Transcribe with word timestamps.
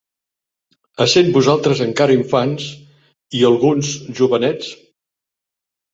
Essent 1.05 1.29
vosaltres 1.35 1.83
encara 1.85 2.17
infants 2.21 2.67
i 3.41 3.45
alguns 3.51 3.93
jovenets; 4.21 4.73